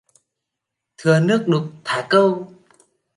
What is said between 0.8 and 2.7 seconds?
Thừa nước đục thả câu